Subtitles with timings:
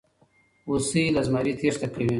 [0.67, 2.07] هوسۍ له زمري تېښته کوي.